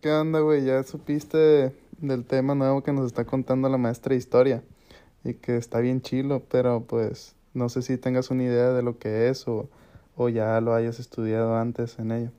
¿Qué 0.00 0.10
onda, 0.10 0.40
güey? 0.40 0.64
¿Ya 0.64 0.82
supiste 0.82 1.72
del 1.98 2.24
tema 2.24 2.56
nuevo 2.56 2.82
que 2.82 2.92
nos 2.92 3.06
está 3.06 3.24
contando 3.24 3.68
la 3.68 3.78
maestra 3.78 4.10
de 4.10 4.18
historia? 4.18 4.64
Y 5.22 5.34
que 5.34 5.56
está 5.56 5.78
bien 5.78 6.02
chilo, 6.02 6.42
pero 6.50 6.80
pues 6.80 7.36
no 7.54 7.68
sé 7.68 7.82
si 7.82 7.96
tengas 7.96 8.30
una 8.32 8.42
idea 8.42 8.72
de 8.72 8.82
lo 8.82 8.98
que 8.98 9.28
es 9.28 9.46
o, 9.46 9.68
o 10.16 10.28
ya 10.28 10.60
lo 10.60 10.74
hayas 10.74 10.98
estudiado 10.98 11.56
antes 11.56 12.00
en 12.00 12.10
ello. 12.10 12.32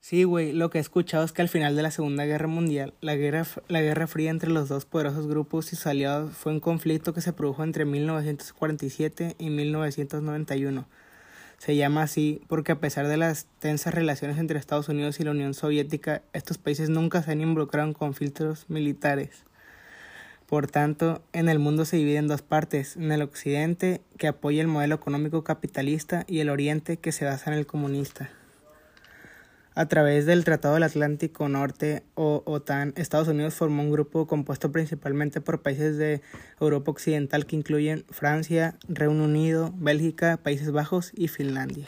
Sí, 0.00 0.24
güey, 0.24 0.52
lo 0.52 0.68
que 0.68 0.76
he 0.76 0.80
escuchado 0.82 1.24
es 1.24 1.32
que 1.32 1.40
al 1.40 1.48
final 1.48 1.74
de 1.74 1.82
la 1.82 1.90
Segunda 1.90 2.26
Guerra 2.26 2.48
Mundial, 2.48 2.92
la 3.00 3.16
guerra, 3.16 3.46
la 3.68 3.80
guerra 3.80 4.06
fría 4.06 4.30
entre 4.30 4.50
los 4.50 4.68
dos 4.68 4.84
poderosos 4.84 5.26
grupos 5.26 5.72
y 5.72 5.76
sus 5.76 5.86
aliados 5.86 6.32
fue 6.36 6.52
un 6.52 6.60
conflicto 6.60 7.14
que 7.14 7.22
se 7.22 7.32
produjo 7.32 7.64
entre 7.64 7.86
1947 7.86 9.36
y 9.38 9.48
1991. 9.48 10.86
Se 11.60 11.76
llama 11.76 12.04
así 12.04 12.40
porque 12.48 12.72
a 12.72 12.80
pesar 12.80 13.06
de 13.06 13.18
las 13.18 13.46
tensas 13.58 13.92
relaciones 13.92 14.38
entre 14.38 14.58
Estados 14.58 14.88
Unidos 14.88 15.20
y 15.20 15.24
la 15.24 15.32
Unión 15.32 15.52
Soviética, 15.52 16.22
estos 16.32 16.56
países 16.56 16.88
nunca 16.88 17.22
se 17.22 17.32
han 17.32 17.42
involucrado 17.42 17.86
en 17.86 17.92
conflictos 17.92 18.64
militares. 18.68 19.44
Por 20.46 20.68
tanto, 20.68 21.20
en 21.34 21.50
el 21.50 21.58
mundo 21.58 21.84
se 21.84 21.98
divide 21.98 22.16
en 22.16 22.28
dos 22.28 22.40
partes, 22.40 22.96
en 22.96 23.12
el 23.12 23.20
occidente, 23.20 24.00
que 24.16 24.28
apoya 24.28 24.62
el 24.62 24.68
modelo 24.68 24.94
económico 24.94 25.44
capitalista, 25.44 26.24
y 26.26 26.38
el 26.38 26.48
oriente, 26.48 26.96
que 26.96 27.12
se 27.12 27.26
basa 27.26 27.52
en 27.52 27.58
el 27.58 27.66
comunista. 27.66 28.30
A 29.76 29.86
través 29.86 30.26
del 30.26 30.44
Tratado 30.44 30.74
del 30.74 30.82
Atlántico 30.82 31.48
Norte 31.48 32.02
o 32.14 32.42
OTAN, 32.44 32.92
Estados 32.96 33.28
Unidos 33.28 33.54
formó 33.54 33.82
un 33.82 33.92
grupo 33.92 34.26
compuesto 34.26 34.72
principalmente 34.72 35.40
por 35.40 35.62
países 35.62 35.96
de 35.96 36.22
Europa 36.60 36.90
Occidental 36.90 37.46
que 37.46 37.54
incluyen 37.54 38.04
Francia, 38.10 38.76
Reino 38.88 39.24
Unido, 39.24 39.72
Bélgica, 39.76 40.38
Países 40.42 40.72
Bajos 40.72 41.12
y 41.14 41.28
Finlandia. 41.28 41.86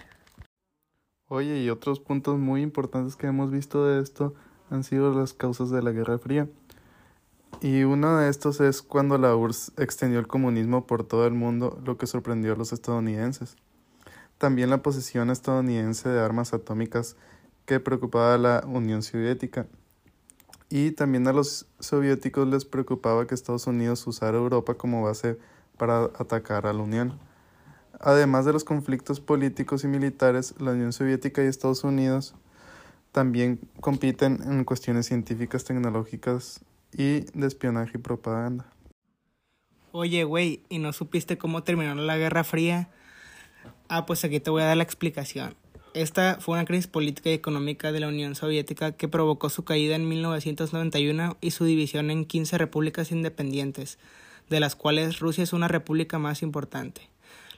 Oye, 1.29 1.59
y 1.59 1.71
otros 1.71 1.99
puntos 1.99 2.39
muy 2.39 2.63
importantes 2.63 3.17
que 3.17 3.27
hemos 3.27 3.51
visto 3.51 3.85
de 3.87 4.01
esto 4.01 4.35
han 4.71 4.85
sido 4.85 5.13
las 5.19 5.35
causas 5.35 5.71
de 5.71 5.83
la 5.83 5.91
Guerra 5.91 6.19
Fría. 6.19 6.49
Y 7.61 7.83
uno 7.83 8.17
de 8.17 8.29
estos 8.29 8.61
es 8.61 8.81
cuando 8.83 9.19
la 9.19 9.35
URSS 9.35 9.73
extendió 9.77 10.21
el 10.21 10.29
comunismo 10.29 10.87
por 10.87 11.05
todo 11.05 11.27
el 11.27 11.35
mundo, 11.35 11.81
lo 11.85 11.99
que 11.99 12.07
sorprendió 12.07 12.53
a 12.53 12.57
los 12.57 12.73
estadounidenses. 12.73 13.57
También 14.39 14.71
la 14.71 14.83
posesión 14.83 15.31
estadounidense 15.31 16.09
de 16.09 16.21
armas 16.21 16.55
atómicas 16.55 17.17
que 17.67 17.81
preocupaba 17.81 18.35
a 18.35 18.39
la 18.39 18.65
Unión 18.67 19.03
Soviética. 19.03 19.67
Y 20.69 20.93
también 20.93 21.29
a 21.29 21.33
los 21.33 21.67
soviéticos 21.81 22.49
les 22.49 22.65
preocupaba 22.65 23.27
que 23.27 23.35
Estados 23.35 23.67
Unidos 23.67 24.07
usara 24.07 24.39
Europa 24.39 24.75
como 24.75 25.03
base 25.03 25.39
para 25.77 26.05
atacar 26.05 26.67
a 26.67 26.73
la 26.73 26.83
Unión. 26.83 27.19
Además 28.01 28.47
de 28.47 28.53
los 28.53 28.65
conflictos 28.65 29.21
políticos 29.21 29.85
y 29.85 29.89
militares, 29.89 30.55
la 30.59 30.73
Unión 30.73 30.93
Soviética 30.93 31.43
y 31.43 31.47
Estados 31.47 31.85
Unidos 31.85 32.35
también 33.13 33.61
compiten 33.81 34.41
en 34.43 34.65
cuestiones 34.65 35.07
científicas, 35.07 35.65
tecnológicas 35.65 36.65
y 36.93 37.21
de 37.39 37.47
espionaje 37.47 37.99
y 37.99 38.01
propaganda. 38.01 38.67
Oye, 39.93 40.25
güey, 40.25 40.63
¿y 40.71 40.79
no 40.79 40.95
supiste 40.95 41.37
cómo 41.37 41.63
terminó 41.63 41.95
la 41.95 42.17
Guerra 42.17 42.45
Fría? 42.45 42.89
Ah, 43.89 44.07
pues 44.07 44.25
aquí 44.25 44.41
te 44.41 44.49
voy 44.49 44.63
a 44.63 44.67
dar 44.67 44.77
la 44.79 44.83
explicación. 44.83 45.55
Esta 45.95 46.39
fue 46.41 46.55
una 46.55 46.65
crisis 46.65 46.87
política 46.87 47.29
y 47.29 47.35
económica 47.35 47.93
de 47.93 48.01
la 48.01 48.09
Unión 48.09 48.35
Soviética 48.35 48.93
que 48.93 49.09
provocó 49.09 49.51
su 49.51 49.65
caída 49.65 49.95
en 49.95 50.09
1991 50.09 51.37
y 51.43 51.51
su 51.51 51.67
división 51.67 52.11
en 52.11 52.25
15 52.25 52.57
repúblicas 52.57 53.13
independientes, 53.13 53.99
de 54.49 54.59
las 54.59 54.75
cuales 54.75 55.19
Rusia 55.19 55.45
es 55.45 55.53
una 55.53 55.69
república 55.69 56.19
más 56.19 56.43
importante. 56.43 57.11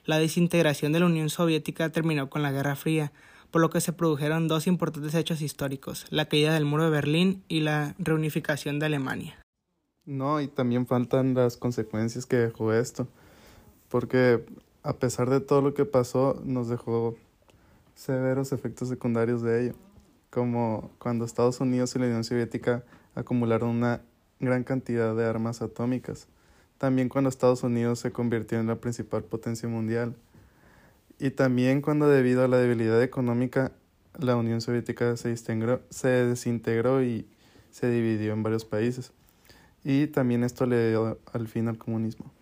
La 0.05 0.19
desintegración 0.19 0.93
de 0.93 1.01
la 1.01 1.07
Unión 1.07 1.31
Soviética 1.31 1.91
terminó 1.91 2.29
con 2.29 2.43
la 2.43 2.51
Guerra 2.51 2.75
Fría, 2.75 3.13
por 3.53 3.61
lo 3.61 3.71
que 3.71 3.81
se 3.81 3.93
produjeron 3.93 4.49
dos 4.49 4.67
importantes 4.67 5.15
hechos 5.15 5.41
históricos, 5.41 6.05
la 6.11 6.25
caída 6.25 6.55
del 6.55 6.65
muro 6.65 6.85
de 6.85 6.91
Berlín 6.91 7.45
y 7.47 7.61
la 7.61 7.95
reunificación 8.01 8.81
de 8.81 8.87
Alemania. 8.87 9.39
No, 10.07 10.41
y 10.41 10.49
también 10.49 10.89
faltan 10.89 11.35
las 11.35 11.57
consecuencias 11.57 12.27
que 12.27 12.37
dejó 12.37 12.73
esto, 12.73 13.07
porque 13.89 14.45
a 14.83 14.95
pesar 14.95 15.31
de 15.31 15.41
todo 15.41 15.63
lo 15.63 15.73
que 15.73 15.85
pasó, 15.85 16.43
nos 16.45 16.69
dejó 16.69 17.17
severos 17.95 18.53
efectos 18.53 18.89
secundarios 18.89 19.43
de 19.43 19.65
ello, 19.65 19.75
como 20.31 20.91
cuando 20.99 21.25
Estados 21.25 21.61
Unidos 21.61 21.95
y 21.95 21.99
la 21.99 22.07
Unión 22.07 22.25
Soviética 22.25 22.85
acumularon 23.15 23.71
una 23.71 24.03
gran 24.41 24.65
cantidad 24.65 25.15
de 25.15 25.25
armas 25.25 25.63
atómicas, 25.63 26.27
también 26.79 27.09
cuando 27.09 27.31
Estados 27.31 27.63
Unidos 27.63 28.01
se 28.01 28.11
convirtió 28.11 28.59
en 28.59 28.67
la 28.67 28.77
principal 28.77 29.23
potencia 29.25 29.69
mundial, 29.69 30.17
y 31.19 31.31
también 31.31 31.81
cuando 31.81 32.09
debido 32.09 32.45
a 32.45 32.49
la 32.49 32.59
debilidad 32.59 33.03
económica 33.03 33.73
la 34.19 34.37
Unión 34.37 34.61
Soviética 34.61 35.17
se, 35.17 35.37
se 35.37 36.09
desintegró 36.09 37.03
y 37.03 37.27
se 37.71 37.89
dividió 37.91 38.33
en 38.33 38.43
varios 38.43 38.65
países. 38.65 39.13
Y 39.83 40.07
también 40.07 40.45
esto 40.45 40.67
le 40.67 40.91
dio 40.91 41.19
al 41.33 41.49
fin 41.49 41.69
al 41.69 41.79
comunismo. 41.79 42.33